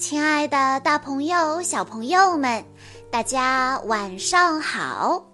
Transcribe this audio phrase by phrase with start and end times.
[0.00, 2.64] 亲爱的，大朋友、小朋友们，
[3.10, 5.26] 大家晚上好！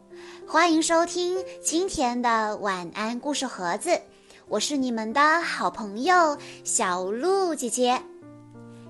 [0.44, 4.02] 欢迎收听今天的晚安故事盒子，
[4.48, 8.02] 我是你们的好朋友小鹿姐姐。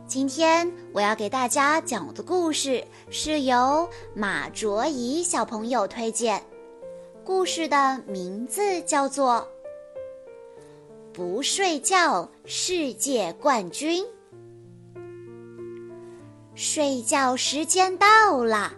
[0.09, 6.43] 今天我要给大家讲的故事是由马卓怡小朋友推荐，
[7.23, 9.46] 故事的名字叫做
[11.12, 14.02] 《不睡觉世界冠军》。
[16.56, 18.73] 睡觉时间到了，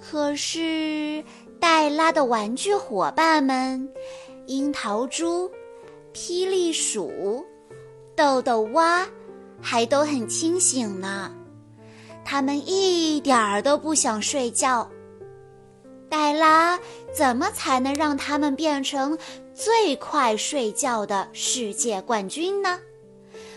[0.00, 1.22] 可是
[1.60, 3.88] 黛拉的玩具伙伴们——
[4.46, 5.48] 樱桃猪、
[6.12, 7.46] 霹雳鼠、
[8.16, 9.06] 豆豆蛙，
[9.60, 11.32] 还都很清醒呢。
[12.24, 14.90] 他们一点儿都不想睡觉。
[16.10, 16.76] 黛拉
[17.16, 19.16] 怎么才能让他们变成
[19.54, 22.76] 最快睡觉的世界冠军呢？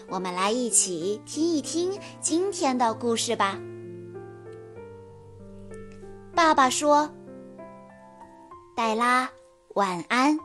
[0.08, 3.59] 我们来一起听一听今天的故事吧。
[6.34, 7.09] 爸爸说
[8.75, 9.30] ：“黛拉，
[9.73, 10.38] 晚安，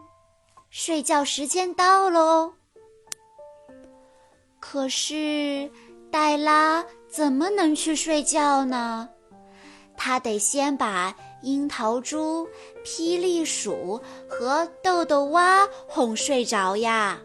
[0.71, 2.53] 睡觉时间到喽。”
[4.61, 5.71] 可是，
[6.11, 9.09] 黛拉怎么能去睡觉呢？
[9.97, 12.49] 她得先把樱桃猪、
[12.85, 17.21] 霹雳鼠和豆豆蛙哄睡着呀。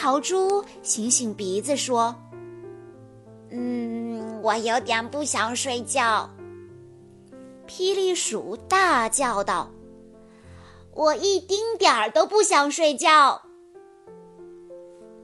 [0.00, 2.14] 桃猪醒醒鼻子说
[3.52, 6.26] ：“嗯，我有点不想睡觉。”
[7.68, 9.70] 霹雳鼠大叫道
[10.96, 13.42] ：“我一丁点儿都不想睡觉。”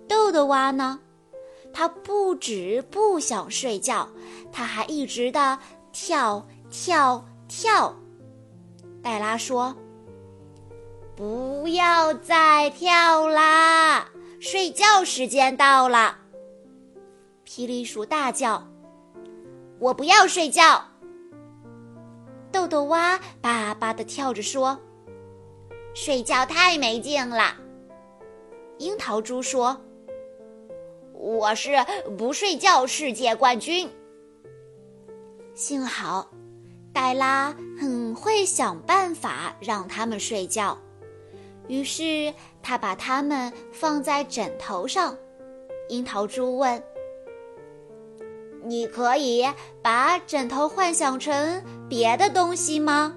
[0.06, 1.00] 豆豆蛙呢？
[1.72, 4.06] 它不止不想睡觉，
[4.52, 5.58] 它还一直的
[5.90, 7.96] 跳跳跳。
[9.02, 9.74] 黛拉说
[11.16, 14.06] ：“不要再跳啦！”
[14.48, 16.18] 睡觉时间到了，
[17.44, 18.64] 霹雳鼠大叫
[19.80, 20.84] ：“我不要睡觉！”
[22.52, 24.78] 豆豆蛙巴巴的跳着说
[25.96, 27.56] ：“睡觉太没劲了。”
[28.78, 29.80] 樱桃猪说
[31.12, 31.72] ：“我是
[32.16, 33.90] 不睡觉世界冠军。”
[35.56, 36.30] 幸好，
[36.92, 40.78] 黛拉很会想办法让他们睡觉。
[41.68, 42.32] 于是
[42.62, 45.16] 他把它们放在枕头上。
[45.88, 46.82] 樱桃猪问
[48.64, 49.46] ：“你可以
[49.82, 53.16] 把枕头幻想成别的东西吗？”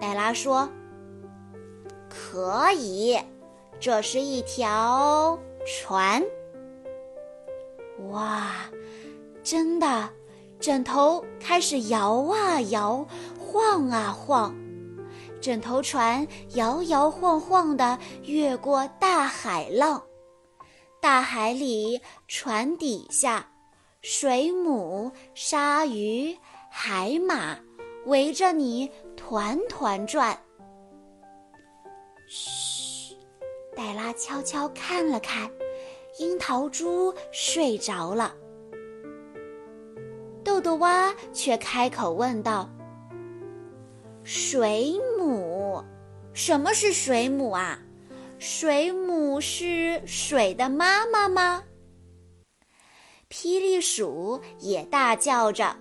[0.00, 0.68] 黛拉说
[2.10, 3.18] ：“可以，
[3.78, 6.24] 这是一条船。”
[8.10, 8.52] 哇，
[9.42, 10.08] 真的，
[10.58, 13.06] 枕头开始摇啊摇，
[13.38, 14.54] 晃啊晃。
[15.40, 20.02] 枕头船摇摇晃晃地越过大海浪，
[21.00, 23.48] 大海里、船底下，
[24.02, 26.36] 水母、鲨鱼、
[26.70, 27.56] 海马
[28.06, 30.38] 围着你团团转。
[32.26, 33.16] 嘘，
[33.76, 35.48] 黛拉悄悄看了看，
[36.18, 38.34] 樱桃猪睡着了。
[40.44, 42.68] 豆豆蛙却开口问道。
[44.24, 44.92] 水，
[46.38, 47.80] 什么是水母啊？
[48.38, 51.64] 水母是水的妈妈吗？
[53.28, 55.74] 霹雳鼠也大叫着：“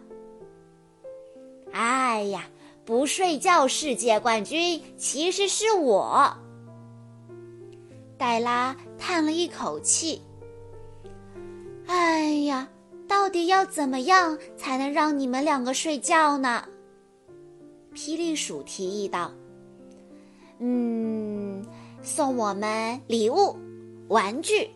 [1.71, 2.49] 哎呀，
[2.83, 6.35] 不睡觉世界冠军其实是我。”
[8.17, 10.19] 黛拉叹了一口气
[11.85, 12.67] ：“哎呀，
[13.07, 16.67] 到底要怎么样才能让你们两个睡觉呢？”
[17.93, 19.31] 霹雳鼠提议道
[20.59, 21.65] ：“嗯，
[22.01, 23.55] 送我们礼物、
[24.07, 24.69] 玩具、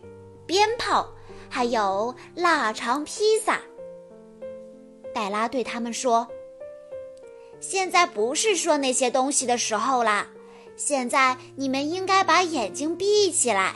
[0.46, 1.08] 鞭炮，
[1.48, 3.60] 还有腊肠披萨。”
[5.14, 6.26] 黛拉对他们说
[7.60, 10.28] ：“现在不是说那些东西的时候啦，
[10.76, 13.74] 现在你们应该把眼睛闭起来。”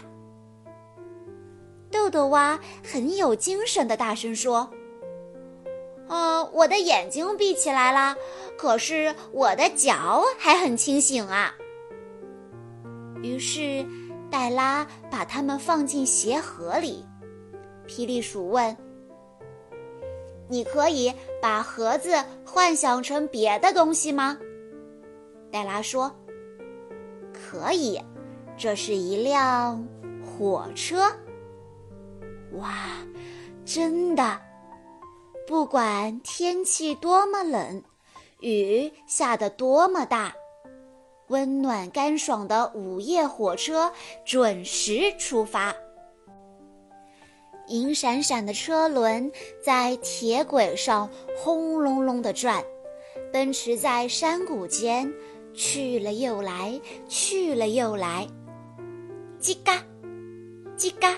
[1.91, 4.70] 豆豆蛙很有精神的大声说。
[6.09, 8.17] 嗯，我的眼睛闭起来了，
[8.56, 11.52] 可是我的脚还很清醒啊。
[13.26, 13.84] 于是，
[14.31, 17.05] 黛拉把它们放进鞋盒里。
[17.88, 18.76] 霹雳鼠问
[20.49, 21.12] ：“你可以
[21.43, 22.14] 把盒子
[22.44, 24.38] 幻想成别的东西吗？”
[25.50, 26.14] 黛拉说
[27.32, 28.00] ：“可以，
[28.56, 29.87] 这是一辆
[30.25, 31.02] 火车。”
[32.58, 32.75] 哇，
[33.64, 34.40] 真的！
[35.46, 37.82] 不管天气多么冷，
[38.40, 40.34] 雨下得多么大，
[41.28, 43.93] 温暖干爽的午夜火车
[44.25, 45.75] 准时出发。
[47.69, 49.31] 银闪闪的车轮
[49.61, 52.62] 在铁轨上轰隆隆地转，
[53.32, 55.12] 奔驰在山谷间，
[55.52, 58.28] 去了又来，去了又来。
[59.40, 59.82] 叽嘎，
[60.76, 61.12] 叽嘎，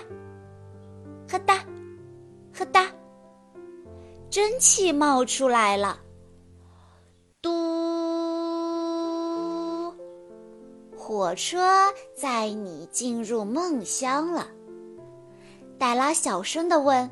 [1.29, 1.63] 呵哒，
[2.51, 2.91] 呵哒，
[4.31, 5.99] 蒸汽冒出来了。
[7.41, 7.49] 嘟，
[11.09, 11.57] 火车
[12.13, 14.47] 载你进入梦乡了。
[15.79, 17.09] 黛拉小声地问：“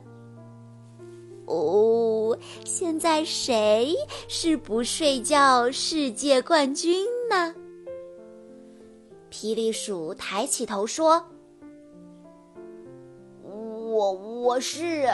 [1.47, 3.95] 哦，现在谁
[4.27, 7.55] 是不睡觉世界冠军呢？”
[9.33, 11.25] 霹雳鼠抬起头说
[13.41, 15.09] ：“我我是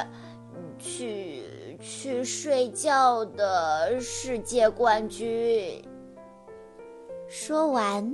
[0.78, 1.46] 去
[1.80, 5.82] 去睡觉的世界冠军。”
[7.32, 8.14] 说完，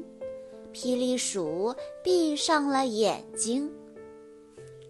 [0.74, 1.74] 霹雳鼠
[2.04, 3.72] 闭上了眼睛。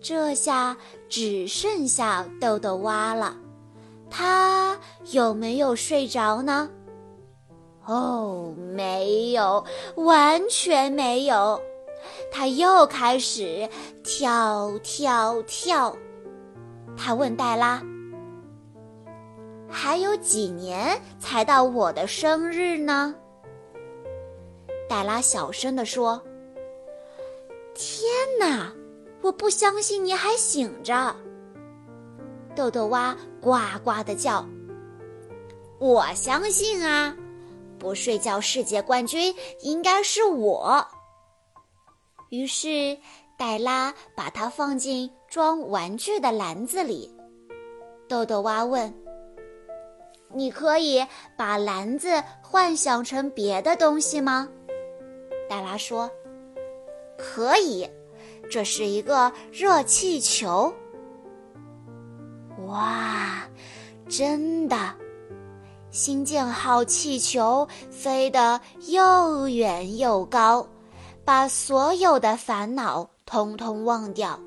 [0.01, 0.77] 这下
[1.09, 3.35] 只剩下豆豆蛙了，
[4.09, 4.79] 他
[5.11, 6.69] 有没有睡着呢？
[7.85, 9.65] 哦，没有，
[9.95, 11.59] 完全没有。
[12.31, 13.67] 他又开始
[14.03, 15.95] 跳跳跳。
[16.95, 17.81] 他问黛拉
[19.69, 23.13] ：“还有几年才到我的生日呢？”
[24.89, 26.21] 黛拉小声地说
[27.73, 28.03] ：“天
[28.39, 28.73] 哪！”
[29.21, 31.15] 我不相信你还醒着。
[32.55, 34.45] 豆豆蛙呱呱的叫。
[35.77, 37.15] 我相信啊，
[37.77, 40.85] 不睡觉世界冠军应该是我。
[42.29, 42.97] 于是
[43.37, 47.13] 黛拉把它放进装玩具的篮子里。
[48.07, 48.93] 豆豆蛙问
[50.33, 51.05] ：“你可以
[51.37, 54.47] 把篮子幻想成别的东西吗？”
[55.49, 56.09] 黛拉说
[57.17, 57.89] ：“可以。”
[58.49, 60.73] 这是一个热气球。
[62.65, 63.43] 哇，
[64.07, 64.75] 真的！
[65.91, 70.67] 星舰号气球飞得又远又高，
[71.25, 74.39] 把所有的烦恼通通忘掉，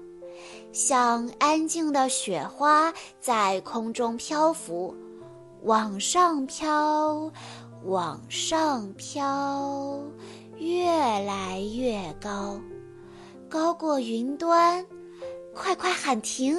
[0.73, 4.95] 像安静的雪花在空中漂浮，
[5.63, 7.31] 往上飘，
[7.85, 10.01] 往上飘，
[10.63, 12.61] 越来越高。
[13.49, 14.87] 高过云端，
[15.53, 16.57] 快快喊停！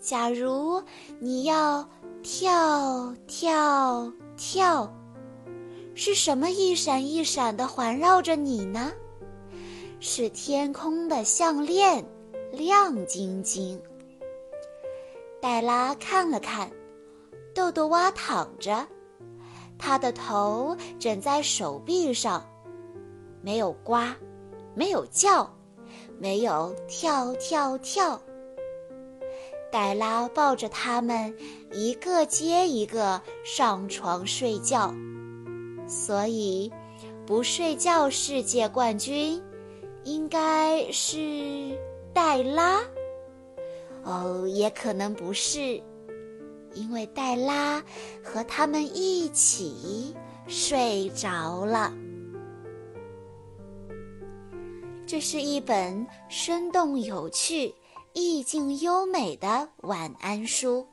[0.00, 0.82] 假如
[1.20, 1.88] 你要
[2.20, 4.92] 跳跳跳，
[5.94, 8.92] 是什么一闪一闪的环绕着你呢？
[10.00, 12.04] 是天空的项链，
[12.50, 13.80] 亮晶晶。
[15.40, 16.68] 黛拉看了看，
[17.54, 18.84] 豆豆蛙躺着，
[19.78, 22.44] 他的头枕在手臂上，
[23.44, 23.98] 没有呱。
[24.74, 25.48] 没有叫，
[26.18, 28.20] 没有跳跳跳。
[29.70, 31.32] 黛拉抱着他们，
[31.72, 34.92] 一个接一个上床睡觉。
[35.86, 36.72] 所以，
[37.24, 39.40] 不睡觉世界冠军
[40.02, 41.78] 应该是
[42.12, 42.80] 黛拉。
[44.02, 45.80] 哦，也可能不是，
[46.72, 47.80] 因为黛拉
[48.24, 50.16] 和他们一起
[50.48, 51.92] 睡着了。
[55.14, 57.72] 这是一本生动有趣、
[58.14, 60.84] 意境优美的晚安书，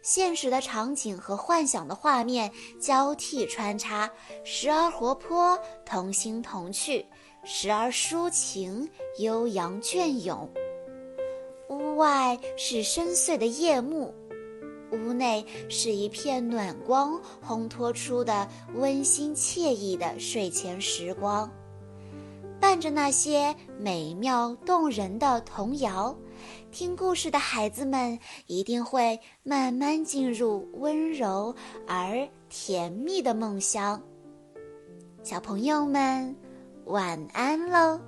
[0.00, 2.50] 现实的场景和幻想的画面
[2.80, 4.10] 交替穿插，
[4.42, 7.04] 时而活泼童心童趣，
[7.44, 8.88] 时而抒情
[9.18, 10.50] 悠扬隽永。
[11.68, 14.14] 屋外是深邃的夜幕，
[14.92, 21.52] 屋内是一片暖光烘托出的温馨惬意的睡前时光。
[22.66, 26.12] 伴着那些美妙动人的童谣，
[26.72, 28.18] 听故事的孩子们
[28.48, 31.54] 一定会慢慢进入温柔
[31.86, 34.02] 而甜蜜的梦乡。
[35.22, 36.34] 小朋友们，
[36.86, 38.00] 晚安喽！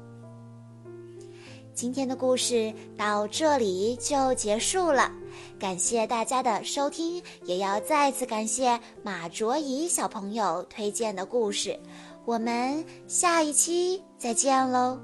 [1.72, 5.08] 今天的故事到这里就结束了，
[5.56, 11.78] 感谢大家的收听，也要再次感谢马卓怡小朋友推荐的故事。
[12.28, 15.00] 我们下一期再见喽。